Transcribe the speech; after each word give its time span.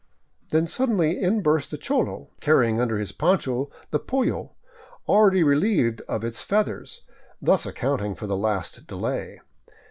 Then 0.49 0.65
suddenly 0.65 1.21
in 1.21 1.41
burst 1.43 1.69
the 1.69 1.77
cholo, 1.77 2.31
carrying 2.39 2.81
under 2.81 2.97
his 2.97 3.11
poncho 3.11 3.69
the 3.91 3.99
polio, 3.99 4.55
already 5.07 5.43
relieved 5.43 6.01
of 6.07 6.23
its 6.23 6.41
feathers, 6.41 7.03
thus 7.39 7.67
accounting 7.67 8.15
for 8.15 8.25
the 8.25 8.35
last 8.35 8.87
delay. 8.87 9.41